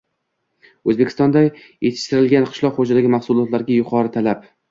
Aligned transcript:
O‘zbekistonda 0.93 1.43
yetishtirilgan 1.43 2.49
qishloq 2.53 2.79
xo‘jaligi 2.81 3.13
mahsulotlariga 3.17 3.79
yuqori 3.81 4.15
talab 4.19 4.51